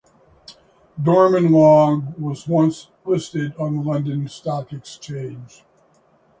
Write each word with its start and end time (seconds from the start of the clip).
Dorman 0.99 1.51
Long 1.51 2.15
was 2.17 2.47
once 2.47 2.87
listed 3.05 3.53
on 3.59 3.75
the 3.75 3.83
London 3.83 4.27
Stock 4.27 4.73
Exchange. 4.73 5.63